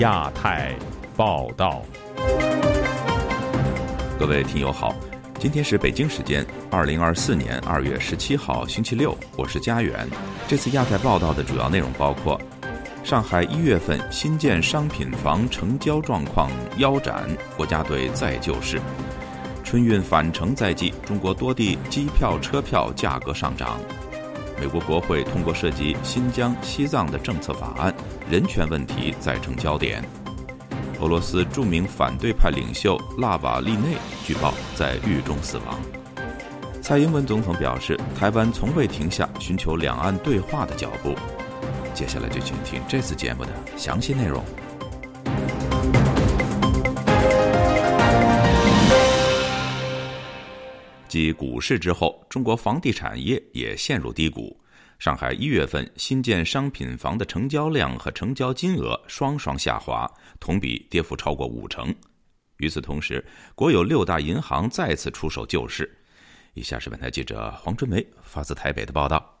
[0.00, 0.74] 亚太
[1.14, 1.82] 报道，
[4.18, 4.94] 各位听友好，
[5.38, 10.08] 今天是北京时间二零二四年二月十七号星期六，我是家园。
[10.48, 12.40] 这次亚太报道的主要内容包括：
[13.04, 18.78] 上海一月份新建商品房成交状况腰斩，国家队再救市；
[19.62, 23.78] 春运返程在即，中国多地机票、车票价格上涨。
[24.60, 27.94] 美国国会通过涉及新疆、西藏的政策法案，
[28.28, 30.04] 人权问题再成焦点。
[31.00, 35.80] 俄罗斯著名反对派领袖拉瓦利内据报在狱中死亡。
[36.82, 41.14] 蔡英文总统表示，台湾从未停下寻求两岸对话的脚步。
[41.94, 44.44] 接下来就请听这次节目的详细内容。
[51.10, 54.56] 继股市之后，中国房地产业也陷入低谷。
[55.00, 60.08] 上海一月份新建商品房的成交量和成交金额双双下滑，
[60.38, 61.92] 同比跌幅超过五成。
[62.58, 63.24] 与此同时，
[63.56, 65.90] 国有六大银行再次出手救市。
[66.54, 69.36] 以下是本台记者黄春梅发自台北的报道。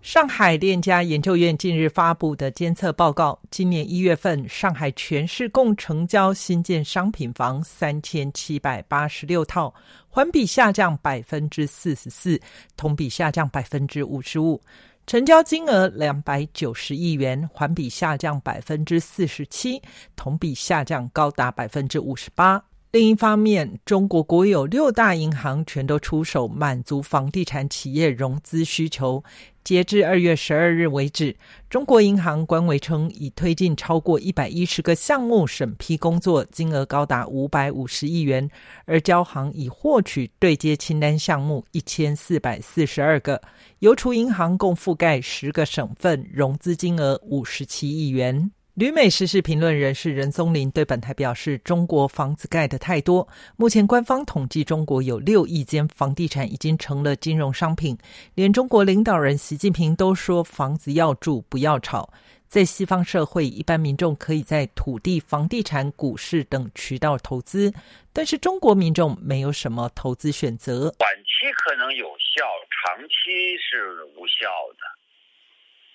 [0.00, 9.74] 上海链家研究院近日发布的监测报告，今年一月份，上海全市共成交新建商品房三千七百八十六套，
[10.18, 12.40] 环比下降百分之四十四，
[12.76, 14.60] 同比下降百分之五十五，
[15.06, 19.80] 成交金额两百九十亿元，环比下降百分之四十七，
[20.16, 22.60] 同比下降高达百分之五十八。
[22.90, 29.22] 另一方面，中国国有六大银行全都出手满足房地产企业融资需求。
[29.62, 31.36] 截至二月十二日为止，
[31.68, 38.48] 中国银行官微称已推进超过一百一十个项目审批工作，金额高达五百五十亿元；
[38.86, 43.42] 而交行已获取对接清单项目一千四百四十二个，
[43.80, 48.50] 邮储银行共覆盖十个省份，融资金额五十七亿元。
[48.78, 57.98] 旅美时事评论人士任松林对本台表示：“中国房子盖的太多，目前官方统计，中国有六亿间房地产已经成了金融商品。
[58.36, 62.08] 连中国领导人习近平都说，房子要住，不要炒。
[62.46, 67.74] 在西方社会，一般民众可以在土地、房地产、股市等渠道投资，
[68.12, 70.94] 但是中国民众没有什么投资选择。
[70.96, 74.46] 短期可能有效，长期是无效
[74.78, 74.97] 的。”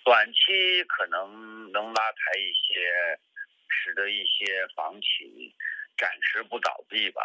[0.03, 2.75] 短期可能能拉抬一些，
[3.69, 5.53] 使得一些房企
[5.97, 7.21] 暂时不倒闭吧。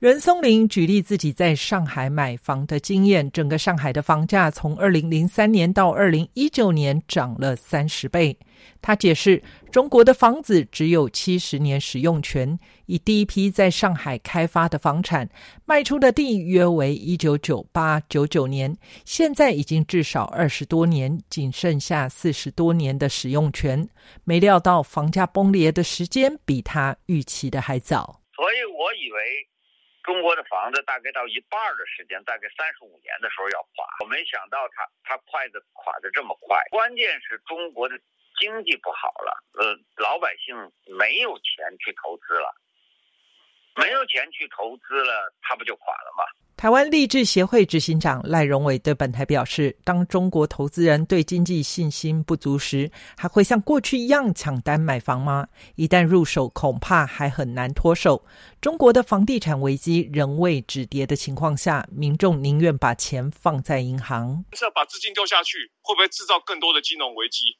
[0.00, 8.36] 任松林举例自己在上海买房的经验，整个上海的房价从二零零三年到二零一九年涨了三十倍。
[8.82, 15.28] 他解释，中国的房子只有七十年使用权，以第一批在上海开发的房产
[15.64, 23.88] 卖出的地约为一九九八九九年，现在已经至少二十多年，仅剩下四十多年的使用权。
[24.24, 29.48] 没料到房价崩裂的时间比他预期的还早，所以我以为。
[30.02, 33.84] 中国的房子大概到一半的时间，大概三十五年的时候要垮。
[34.00, 36.56] 我没想到它它快的垮的这么快。
[36.72, 37.94] 关键是中国的
[38.40, 39.30] 经济不好了，
[39.60, 40.56] 呃，老百姓
[40.96, 42.48] 没有钱去投资了，
[43.76, 46.24] 没有钱去投资了，他不就垮了吗？
[46.56, 55.48] 台湾励志协会执行长赖荣伟对本台表示：“当中国投资人对经济信心不足时，还会像过去一样抢单买房吗？
[55.76, 58.26] 一旦入手，恐怕还很难脱手。
[58.60, 64.44] 中国的房地产危机仍未止跌的情况下，民众宁愿把钱放在银行。
[64.52, 67.56] 是要把资金丢下去，会不会制造更多的金融危机？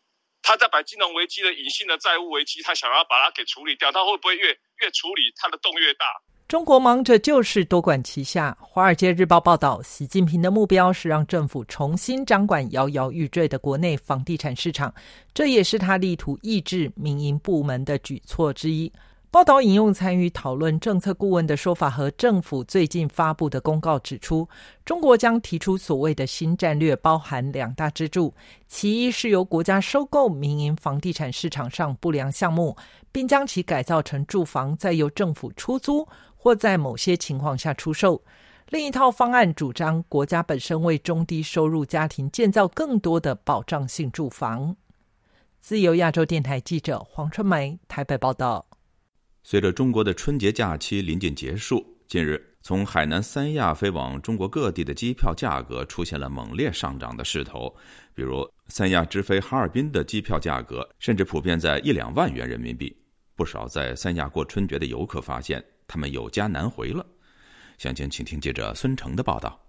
[0.50, 4.48] 他在把金融危机的隐性的债务危机，他想要把它给处理掉，他会不会越
[4.80, 6.06] 越处理，他的洞越大？”
[6.48, 8.58] 中国忙着就是，多管齐下。
[8.64, 14.92] 《华尔街日报》报道，习近平的目标是让政府重新掌管摇摇欲坠的国内房地产市场，
[15.32, 18.92] 这也是他力图抑制民营部门的举措之一。
[19.32, 24.48] 报道引用参与讨论政策顾问的说法和政府最近发布的公告指出，
[24.84, 28.34] 中国将提出所谓的新战略，包含两大支柱：
[28.66, 32.76] 其一是由国家收购民营房地产市场上不良项目，
[33.12, 36.06] 并将其改造成住房，再由政府出租。
[36.42, 38.22] 或在某些情况下出售。
[38.70, 44.74] 另一套方案主张国家本身为中低收入家庭建造更多的保障性住房。
[45.60, 48.69] 自由亚洲电台记者黄春梅台北报道。
[49.42, 57.74] 随着中国的春节假期临近结束，近日从海南三亚飞往中国各地的机票价格出现了猛烈上涨的势头。
[58.14, 62.94] 比如三亚直飞哈尔滨的机票价格甚至普遍在一两万元人民币。
[63.34, 65.64] 不少在三亚过春节的游客发现。
[65.92, 67.04] 他们有家难回了。
[67.76, 69.60] 详情，请听记者孙成的报道。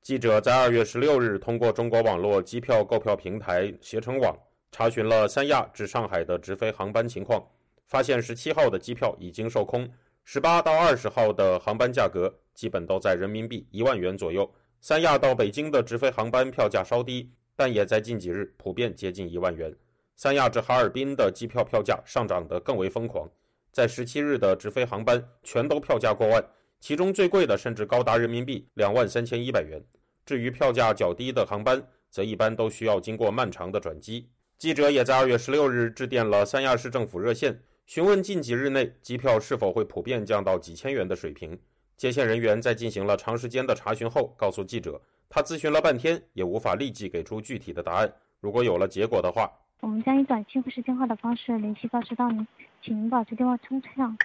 [0.00, 4.32] 记者在二月十六日通过中国网络机票购票平台携程网
[4.70, 7.44] 查询了三亚至上海的直飞航班情况，
[7.86, 9.88] 发现十七号的机票已经售空，
[10.24, 14.50] 十八到二十号的航班价格基本都在人民币一万元左右。
[14.80, 19.74] 三亚到北京的直飞航班票价稍低，但也在近几日普遍接近一万元。
[20.16, 23.28] 三亚至哈尔滨的机票票价上涨得更为疯狂，
[23.70, 26.44] 在十七日的直飞航班全都票价过万，
[26.80, 29.82] 其中最贵的甚至高达人民币两万三千一百元。
[30.24, 34.28] 至于票价较低的航班，则一般都需要经过漫长的转机。
[34.58, 37.60] 记者也在二月十六日致电了三亚市政府热线。
[37.86, 41.56] 询问近几日内机票是否会普遍降到几千元的水平，
[41.96, 48.12] 接线人员在进行了长时间的查询后，告诉记者，他咨询了半天也无法立即给出具体的答案。
[48.40, 49.48] 如果有了结果的话，
[49.80, 52.44] 我们将以短信或是电话的方式联系告知到您，
[52.82, 54.18] 请您保持电话通畅。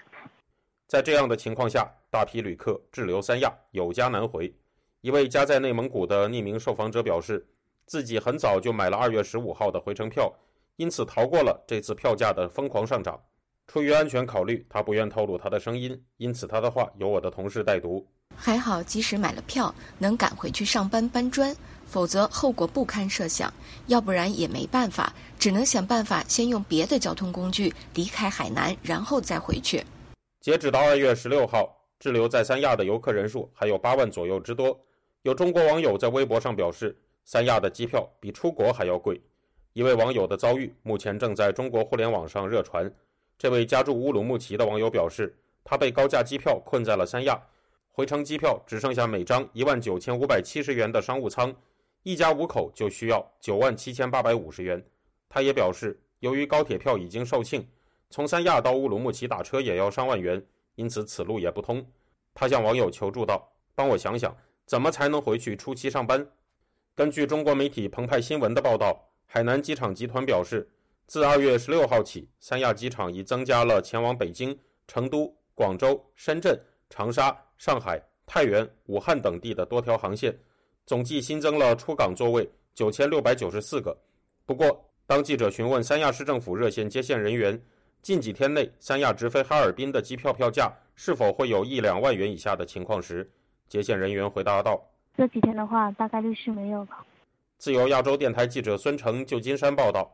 [0.88, 4.52] 在这样的情况下，大批旅客滞留三亚，有家难回。
[5.02, 7.46] 一位家在内蒙古的匿名受访者表示，
[7.86, 10.34] 自己很早就买了二月十五号的回程票，
[10.78, 13.22] 因此逃过了这次票价的疯狂上涨。
[13.68, 18.06] 出于安全考虑，他不愿透露他的声音，因此他的话由我的同事代读。
[18.36, 21.56] 还好，及时买了票，能赶回去上班搬砖，
[21.86, 23.54] 否则后果不堪设想。
[23.88, 29.84] 要不然也没办法，只能想办法先用别的交通工具离开海南，然后再回去。
[30.40, 31.70] 截止到二月十六号，
[32.00, 34.78] 滞留在三亚的游客人数还有八万左右之多。
[35.24, 39.22] 有中国网友在微博上表示，三亚的机票比出国还要贵。
[39.74, 42.92] 一位网友的遭遇目前正在中国互联网上热传。
[43.42, 47.42] 这位家住乌鲁木齐的网友表示，他被高价机票困在了三亚，
[47.92, 51.52] 回程机票只剩下每张一万九千五百七十元的商务舱，
[52.04, 54.86] 一家五口就需要九万七千八百五十元。
[55.28, 57.66] 他也表示，由于高铁票已经售罄，
[58.12, 60.46] 从三亚到乌鲁木齐打车也要上万元，
[60.76, 61.84] 因此此路也不通。
[62.36, 66.30] 他向网友求助道：“帮我想想，怎么才能回去初期上班？”
[66.94, 70.70] 根据中国媒体澎湃新闻的报道，海南机场集团表示。
[71.12, 76.58] 自二月十六号起，三亚机场已增加了前往北京、成都、广州、深圳、
[76.90, 80.34] 长沙、上海、太原、武汉等地的多条航线，
[80.86, 83.94] 总计新增了出港座位九千六百九十四个。
[84.46, 87.62] 不过，当记者询问三亚市政府热线接线人员，
[88.02, 93.30] 近几天内三亚直飞哈尔滨的机票票价是否会有一两万元以下的情况时，
[93.68, 94.82] 接线人员回答道
[95.18, 97.06] ：“这几天的话，大概率是没有吧。”
[97.60, 100.10] 自由亚洲电台记者孙成，旧金山报道。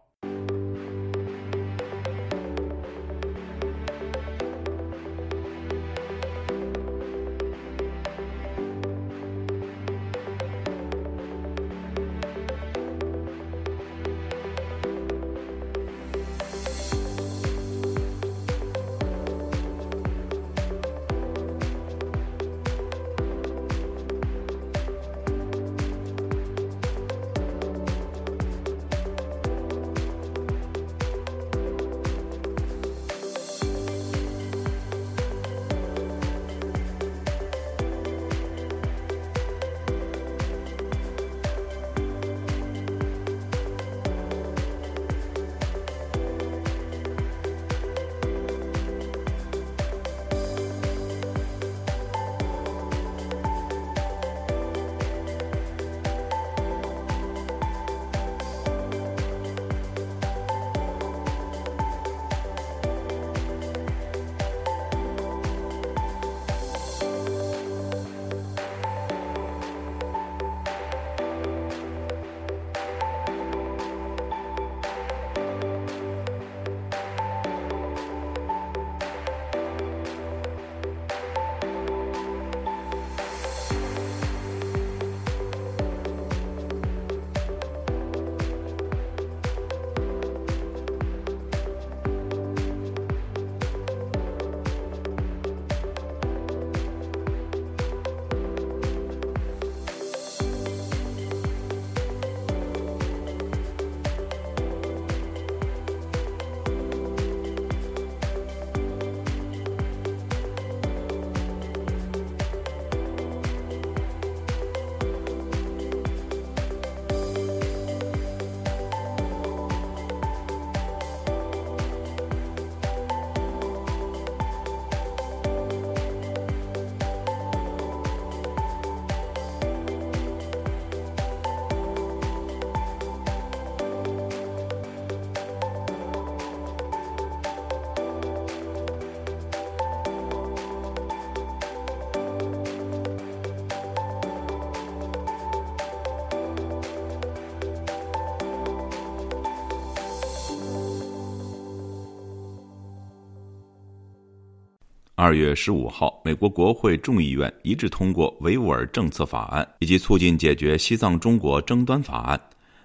[155.19, 162.39] 二月十五号，美国国会众议院一致通过维吾尔政策法案以及促进解决西藏中国争端法案。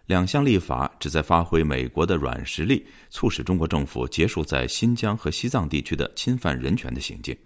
[0.06, 7.36] 两项立法旨在发挥美国的软实力，促使中国政府结束在新疆和西藏地区的侵犯人权的行径。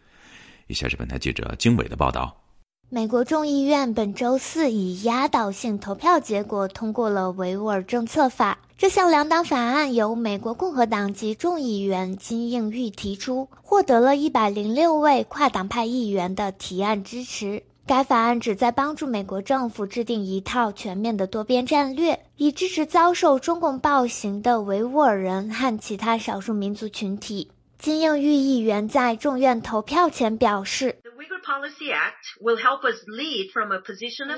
[0.69, 2.41] 以下是本台记者经纬的报道。
[2.89, 8.57] 美国众议院本周四以压倒性投票结果通过了维吾尔政策法。
[8.79, 17.61] 这项两党法案由美国共和党籍众议员金应玉提出，获得了一百零六位跨党派议员的提案支持。
[17.87, 27.51] 该法案旨在帮助美国政府制定一套全面的多边战略，以支持遭受中共暴行的维吾尔人和其他少数民族群体。
[27.81, 30.97] 金应玉议员在众院投票前表示。
[32.41, 32.55] 维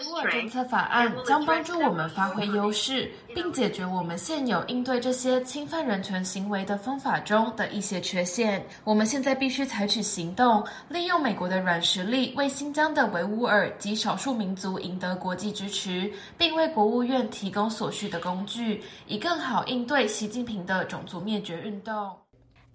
[0.05, 8.63] 吾尔政策法案将帮助我们发挥优势，并解决我们现有应对这些侵犯人权行为的方法中的一些缺陷。
[8.85, 22.28] 我们现在必须采取行动，利用美国的软实力，为新疆的维吾尔及少数民族赢得国际支持，并为国务院提供所需的工具，以更好应对习近平的种族灭绝运动。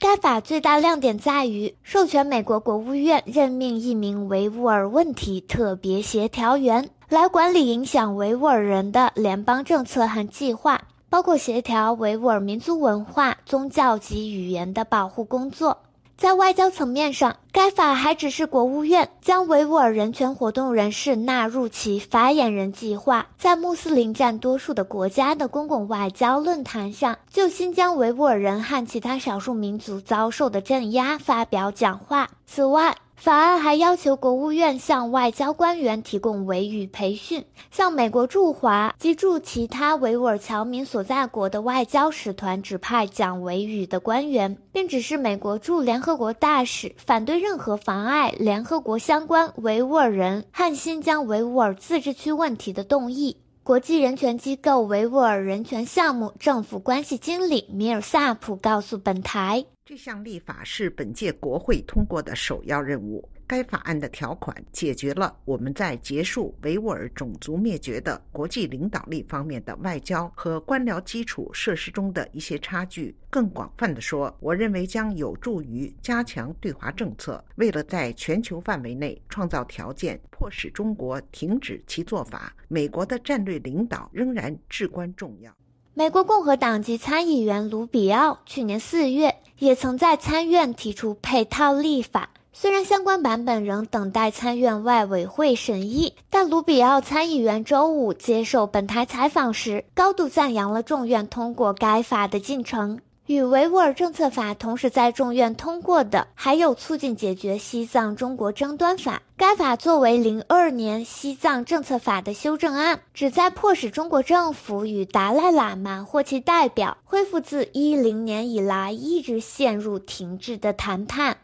[0.03, 15.77] 该法最大亮点在于授权美国国务院任命一名维吾尔问题特别协调员，来管理影响维吾尔人的联邦政策和计划，包括协调维吾尔民族文化、宗教及语言的保护工作。
[16.23, 32.29] 在外交层面上，该法还指示国务院将维吾尔人权活动人士纳入其发言人计划，在穆斯林占多数的国家的公共外交论坛上，就新疆维吾尔人和其他少数民族遭受的镇压发表讲话。
[32.45, 53.37] 此外，法案还要求国务院向外交官员提供维语培训，向美国驻华及驻其他维吾尔侨民所在国的外交使团指派讲维语的官员，并指示美国驻联合国大使反对任何妨碍联合国相关维吾尔人和新疆维吾尔自治区问题的动议。
[53.63, 59.63] 国际人权机构维吾尔人权项目政府关系经理米尔萨普告诉本台。
[59.85, 63.27] 这项立法是本届国会通过的首要任务。
[63.45, 73.13] 该法案的条款解决了我们在结束维吾尔种族灭绝的国际领导力方面的外交和官僚基础设施中的一些差距。
[73.29, 77.43] 更广泛的说，我认为将有助于加强对华政策。
[77.55, 85.53] 为了在全球范围内创造条件，迫使中国停止其做法，美国的战略领导仍然至关重要。
[85.95, 102.99] 美国共和党籍参议员卢比奥去年四月也曾在参院提出配套立法，虽然相关版本仍等待参院外委会审议，但卢比奥参议员周五接受本台采访时，高度赞扬了众院通过该法的进程。
[103.25, 109.21] 与维吾尔政策法同时在众院通过的，还有促进解决西藏中国争端法。
[109.37, 121.37] 该法作为零二年西藏政策法的修正案，旨在迫使中国政府与达赖喇嘛或其代表恢复自一零年以来一直陷入停滞的谈判。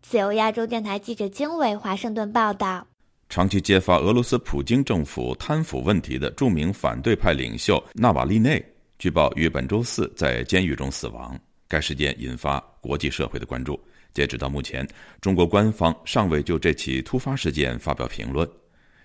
[0.00, 2.86] 自由亚洲电台记者经纬华盛顿报道：
[3.28, 8.64] 长期揭发俄罗斯普京政府贪腐问题的著名反对派领袖纳瓦利内。
[9.00, 11.34] 据报于本周四在监狱中死亡，
[11.66, 13.80] 该事件引发国际社会的关注。
[14.12, 14.86] 截止到目前，
[15.22, 18.46] 中国官方尚未就这起突发事件发表评论。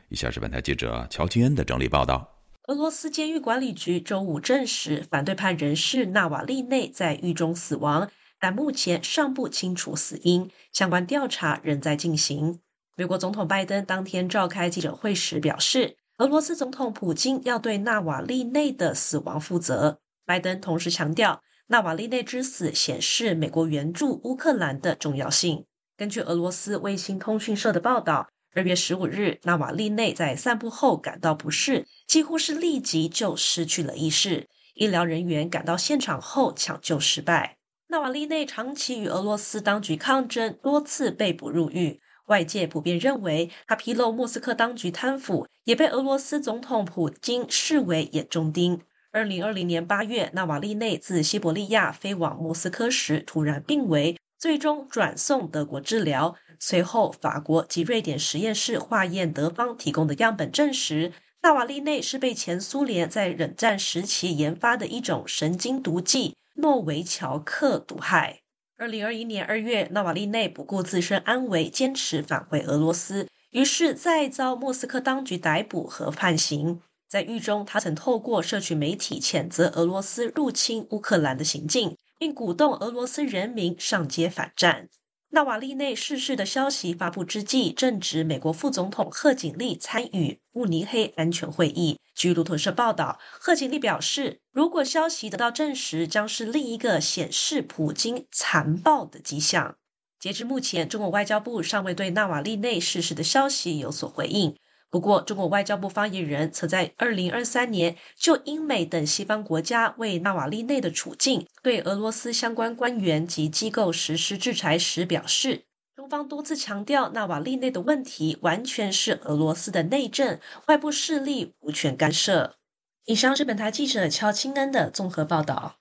[0.09, 2.29] 以下是本台记者乔金恩的整理报道：
[2.67, 12.59] 俄罗斯监狱管理局周五证实，反对派人士纳瓦利内在狱中死亡，但目前尚不清楚死因，相关调查仍在进行。
[12.97, 15.95] 美国总统拜登当天召开记者会时表示。
[16.17, 19.99] 俄罗斯总统普京要对纳瓦利内的死亡负责。
[20.25, 25.65] 拜登同时强调，纳瓦利内之死显示美国援助乌克兰的重要性。
[25.97, 34.47] 根据俄罗斯卫星通讯社的报道，二月十五日，纳瓦利内在散步后感到不适，几乎是立即就失去了意识。
[34.73, 37.57] 医疗人员赶到现场后抢救失败。
[37.87, 41.99] 纳瓦利内长期与俄罗斯当局抗争，多次被捕入狱。
[42.27, 48.81] 外界普遍认为，他披露莫斯科当局贪腐，也被俄罗斯总统普京视为眼中钉。
[49.11, 56.35] 二零二零年八月，纳瓦利内自西伯利亚飞往莫斯科时突然病危，最终转送德国治疗。
[56.59, 61.13] 随后，法国及瑞典实验室化验德方提供的样本证实，
[61.43, 68.41] 纳瓦利内是被前苏联在冷战时期研发的一种神经毒剂诺维乔克毒害。
[68.77, 76.81] 二零二一年二月，纳瓦利内不顾自身安危，坚持返回俄罗斯，于是再遭莫斯科当局逮捕和判刑。
[77.07, 84.89] 在狱中，他曾透过社群媒体谴责俄罗斯入侵乌克兰的行径，并鼓动俄罗斯人民上街反战。
[85.29, 91.97] 纳瓦利内逝世的消息发布之际，正值美国副总统贺锦丽参与慕尼黑安全会议。
[92.15, 99.75] 据路透社报道，贺锦丽表示，如果消息得到证实，将是另一个显示普京残暴的迹象。
[100.17, 104.55] 截至目前，中国外交部尚未对纳瓦利内逝世的消息有所回应。
[104.89, 115.65] 不过，中国外交部发言人曾在二零二三年就英美等西方国家为纳瓦利内的处境对俄罗斯相关官员及机构实施制裁时表示，
[116.05, 122.57] 中方多次强调，纳瓦利内的问题完全是俄罗斯的内政，外部势力无权干涉。
[123.05, 125.77] 以上是本台记者乔清恩的综合报道。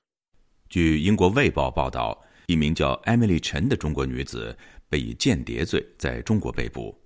[0.70, 4.56] 据英国《卫报》报道，一名叫艾米丽·陈的中国女子
[4.88, 6.98] 被以间谍罪在中国被捕。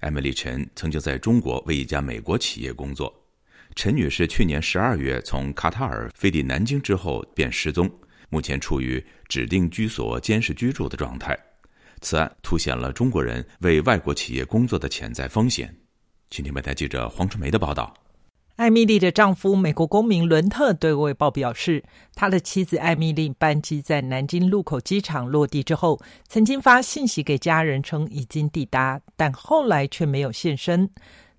[0.00, 3.10] 艾米丽·陈曾经在中国为一家美国企业工作。
[3.76, 7.90] 陈女士去年十二月从卡塔尔飞抵南京之后便失踪，
[8.28, 11.34] 目前处于指定居所监视居住的状态。
[12.00, 15.74] 此案凸显了中国人为外国企业工作的潜在风险。
[16.30, 17.94] 请听本台记者黄春梅的报道。
[18.56, 30.90] 艾米丽的丈夫，美国公民伦特对《卫报》表示，他的妻子艾米丽班机在南京禄口机场落地之后，曾经发信息给家人称已经抵达，但后来却没有现身。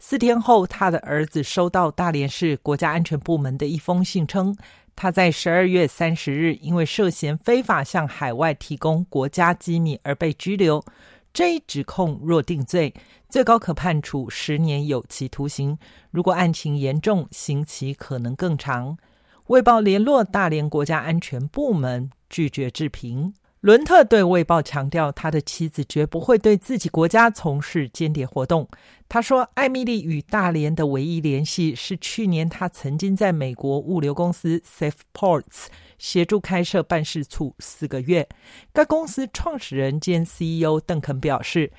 [0.01, 4.56] 四天后，他的儿子收到大连市国家安全部门的一封信，称
[5.01, 10.84] 他在十二月三十日因为涉嫌非法向海外提供国家机密而被拘留。
[11.32, 12.94] 这一指控若定罪，
[13.29, 15.77] 最高可判处十年有期徒刑；
[16.12, 18.98] 如果案情严重，刑期可能更长。
[19.46, 23.34] 卫报联络大连国家安全部门，拒绝置评。
[23.62, 28.66] 伦特对卫报强调，他的妻子绝不会对自己国家从事间谍活动。
[29.10, 35.68] 他说，艾米丽与大连的唯一联系是去年他曾经在美国物流公司 SafePorts。
[35.98, 38.25] 协助开设办事处四个月。
[38.72, 41.70] 该公司创始人兼 CEO 邓肯表示，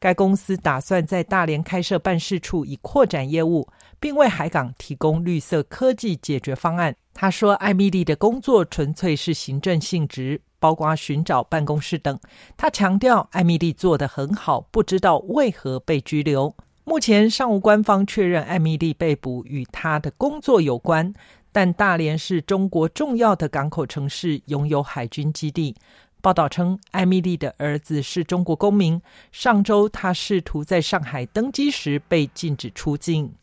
[0.00, 3.68] 该公司打算在大连开设办事处，以扩展业务，
[4.00, 6.96] 并为海港提供绿色科技解决方案。
[7.14, 12.18] 他说：“艾米丽的工作纯粹是行政性质，包括寻找办公室等。”
[12.56, 16.54] 他强调，艾米丽做得很好，不知道为何被拘留。
[16.84, 21.12] 目前尚无官方确认艾米丽被捕与她的工作有关。
[21.50, 25.74] 但大连是中国重要的港口城市，拥有海军基地。
[26.20, 29.00] 报道称，艾米丽的儿子是中国公民。
[29.32, 33.34] 上周，他试图在上海登机时被禁止出境。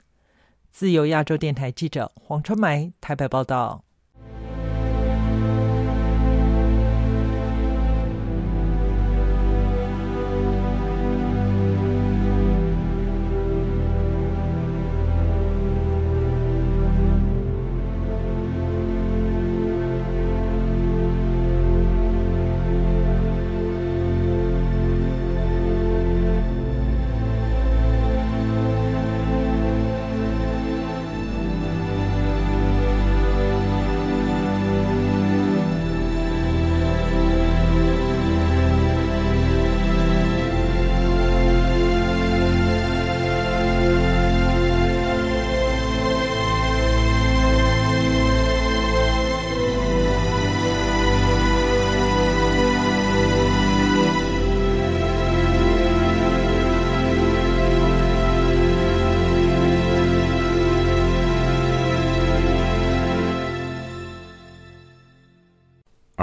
[0.72, 3.85] 自由亚洲电台记者黄春梅台北报道。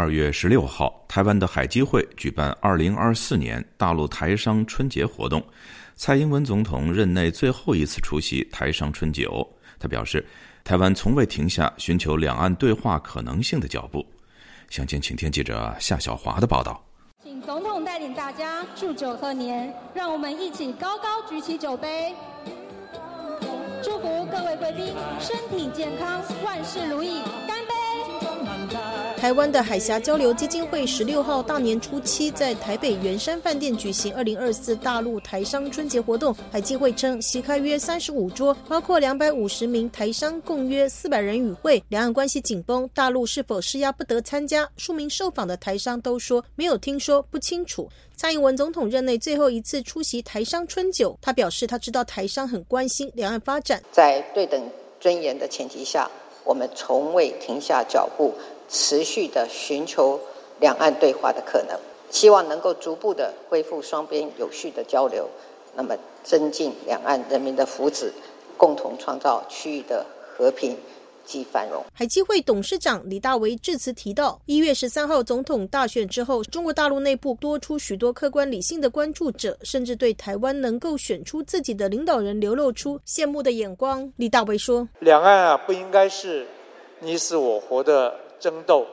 [0.03, 5.41] 二月十六号，台湾的海基会举办二零二四年大陆台商春节活动。
[5.95, 10.27] 蔡英文总统任内最后一次出席台商春酒，他表示，
[10.65, 14.05] 台湾从未停下寻求两岸对话可能性的脚步。
[14.71, 16.85] 详情，请听记者夏小华的报道。
[17.23, 22.13] 请总统带领大家祝酒贺年，让我们一起高高举起酒杯，
[23.81, 27.23] 祝福各位贵宾身体健康，万事如意，
[29.23, 36.35] 台湾的海峡交流基金会十六号大年初七在台北圆山饭店举行二零二四大陆台商春节活动。
[36.51, 41.81] 海基会称，席开约三十五桌，包括两百五十名台商，共约四百人与会。
[41.89, 44.69] 两岸关系紧绷，大陆是否施压不得参加？
[44.77, 47.89] 数名受访的台商都说没有听说，不清楚。
[48.17, 54.61] 蔡英文总统任内最后一次出席台商春酒，他表示他知道台商很关心两岸发展，在对等
[54.99, 56.11] 尊严的前提下，
[56.43, 58.35] 我们从未停下脚步。
[58.73, 60.19] 持续的寻求
[60.59, 61.79] 两岸对话的可能，
[62.11, 65.29] 希望能够逐步的恢复双边有序的交流，
[65.77, 68.11] 那么增进两岸人民的福祉，
[68.57, 70.75] 共同创造区域的和平
[71.25, 71.85] 及繁荣。
[71.93, 84.11] 海基会董事长李大为致辞提到，一月十三号总统大选之后，中国大陆内部多出许多客观理性的关注者，甚至对台湾能够选出自己的领导人流露出羡慕的眼光。
[84.17, 86.47] 李大为说：“两岸啊，不应该是
[87.01, 88.85] 你死我活的争斗，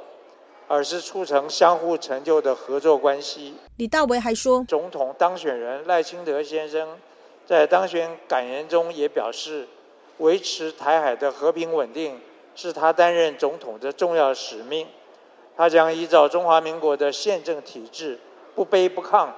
[0.70, 6.98] 而是促成相互成就的合作关系。”李大为还说，总统当选人赖清德先生
[7.46, 9.68] 在当选感言中也表示。
[10.20, 12.20] 维持台海的和平稳定
[12.54, 14.86] 是他担任总统的重要使命。
[15.56, 18.20] 他将依照中华民国的宪政体制，
[18.54, 19.30] 不卑不亢，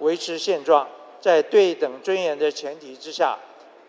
[0.00, 0.86] 维持现状，
[1.18, 3.38] 在对等尊严的前提之下，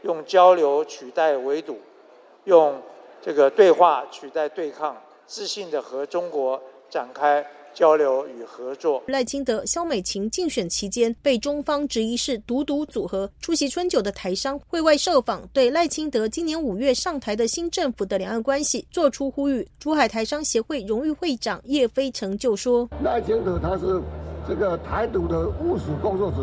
[0.04, 1.82] 用交流取代围堵，
[2.46, 2.82] 用
[3.22, 4.96] 这个对话取代对抗，
[5.30, 7.46] 自信的和中国展开。
[7.72, 9.02] 交流与合作。
[9.06, 13.30] 赖清德、肖美琴竞选期间被中方质疑是独独组合。
[13.40, 19.66] 出席春酒的台商会外受访，对赖清德今年五月上台的新政府的两岸关系作出呼吁。
[19.80, 24.02] 珠海台商协会荣誉会长叶飞成就说：“赖清德他是
[24.48, 26.38] 这个台独的务实工作者，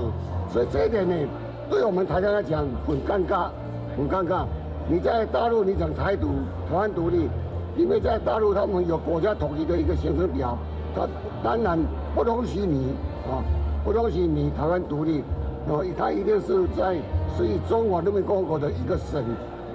[0.52, 1.28] 所以这一点呢，
[1.68, 3.50] 对我们台商来讲很尴尬，
[3.96, 4.46] 很尴尬。
[4.88, 6.28] 你在大陆你讲台独、
[6.70, 7.28] 台湾独立，
[7.76, 10.56] 因为在大陆他们有国家统一的一个行程表。”
[10.96, 11.06] 他
[11.44, 11.78] 当然
[12.14, 12.94] 不容许你
[13.28, 13.44] 啊，
[13.84, 15.22] 不容许你台湾独立，
[15.68, 16.96] 所以，他一定是在
[17.36, 19.22] 属于中华人民共和国的一个省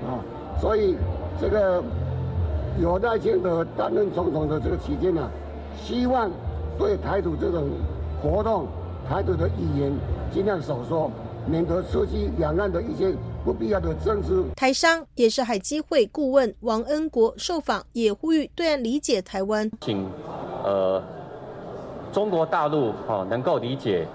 [0.04, 0.18] 啊，
[0.60, 0.98] 所以
[1.40, 1.84] 这个
[2.82, 5.30] 有赖清德担任总统的这个期间呢，
[5.78, 6.28] 希望
[6.76, 7.70] 对台独这种
[8.24, 8.66] 活动、
[9.08, 9.92] 台独的语言
[10.34, 11.12] 尽量少说，
[11.46, 14.44] 免得刺激两岸的一些不必要的政治。
[14.56, 19.70] 台商也是海基会顾问王恩国受访也呼吁对岸理解台湾。
[19.82, 20.08] 请。
[20.64, 21.02] 呃，
[22.14, 24.06] 中国大陆哦能够理解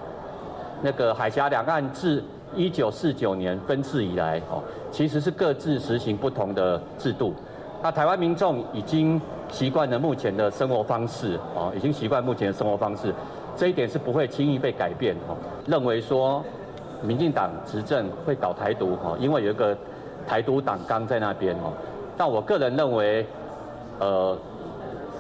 [0.80, 2.22] 那个海峡两岸自
[2.54, 4.62] 一九四九年分治以来哦，
[4.92, 7.34] 其实是各自实行不同的制度。
[7.82, 13.12] 那台湾民众已经习惯了目前的生活方式哦，已经习惯目前的生活方式，
[13.56, 15.36] 这一点是不会轻易被改变哦。
[15.66, 16.44] 认为说
[17.02, 19.76] 民进党执政会搞台独哦，因为有一个
[20.26, 21.72] 台独党纲在那边哦。
[22.16, 23.26] 但我个人认为，
[23.98, 24.38] 呃。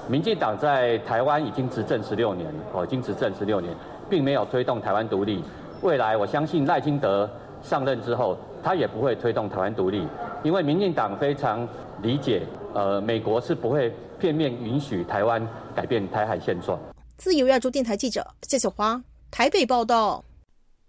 [0.08, 3.74] 民进党在台湾已经执政十六年，哦，已经执政十六年，
[4.08, 5.42] 并没有推动台湾独立。
[5.82, 7.28] 未来我相信赖清德
[7.60, 10.06] 上任之后，他也不会推动台湾独立，
[10.44, 11.66] 因为民进党非常
[12.02, 16.78] 理解，呃，美国是不会片面允许台湾改变台海现状。
[17.16, 20.22] 自由亚洲电台记者谢小华台北报道。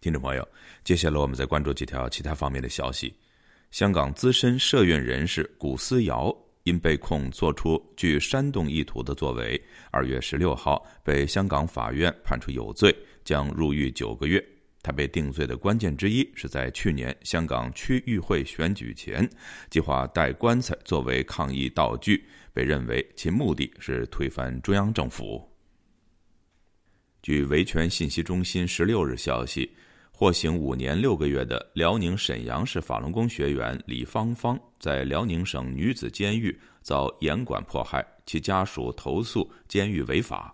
[0.08, 0.48] 听众朋友，
[0.86, 3.14] 接下来我们再关注几条其他方面的消息。
[3.72, 6.34] 香港资深社运人士古思尧。
[6.64, 12.94] 因被控作出具煽动意图的作为，二月十六号被香港法院判处有罪，
[13.24, 14.46] 将入狱九个月。
[14.82, 19.30] 他被定罪的关键之一是在去年香港区议会选举前，
[19.70, 25.50] 计划带棺材作为抗议道具，被认为其目的是推翻中央政府。
[27.22, 29.70] 据维权信息中心十六日消息。
[30.20, 40.52] 获刑五年六个月的辽宁沈阳市法轮功学员李芳芳，在辽宁省女子监狱遭严管迫害，其家属投诉监狱违法。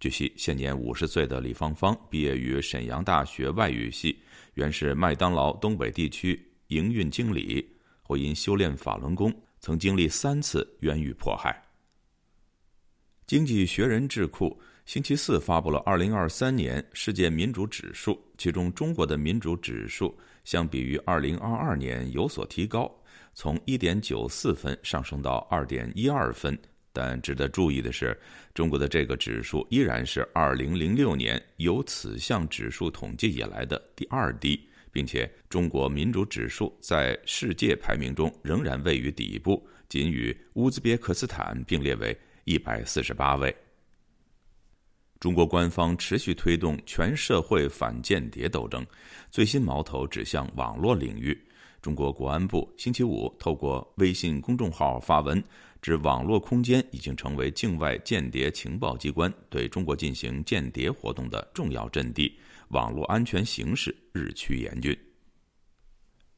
[0.00, 4.18] 据悉，现年五十岁的李芳芳毕业于沈阳大学外语系，
[4.54, 7.70] 原是麦当劳东北地区营运经理，
[8.02, 11.62] 后因修炼法轮功，曾经历三次冤狱迫害。
[13.26, 14.58] 经济学人智库。
[14.84, 22.92] 星期四发布了2023年世界民主指数，其中中国的民主指数相比于2022年有所提高，
[23.32, 26.58] 从1.94分上升到2.12分。
[26.92, 28.18] 但值得注意的是，
[28.52, 42.14] 中国的这个指数依然是2006年有此项指数统计以来的第二低，并且中国民主指数在世界排名中仍然位于底部，仅与乌兹别克斯坦并列为
[42.44, 43.56] 148位。
[45.22, 48.84] 中国官方持续推动全社会反间谍斗争，
[49.30, 51.40] 最新矛头指向网络领域。
[51.80, 55.40] 中国国安部星期五透过微信公众号发文，
[55.80, 62.36] 指网络空间已经成为境外间谍情报机关对中国进行间谍活动的重要阵地，
[62.70, 64.98] 网络安全形势日趋严峻。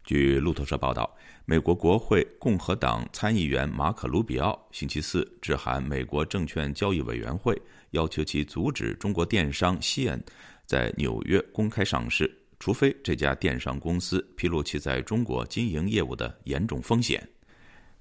[0.05, 1.11] 据路透社报道，
[1.47, 7.59] 美国国会共和党参议员马可·卢比奥星期四致函美国证券交易委员会。
[7.95, 10.23] 要求其阻止中国电商西恩
[10.67, 12.31] 在纽约公开上市，
[12.61, 17.27] 除非这家电商公司披露其在中国经营业务的严重风险。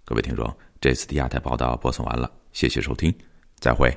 [0.05, 3.13] 各位听众，这次的亚太报道播送完了，谢谢收听，
[3.59, 3.89] 再会。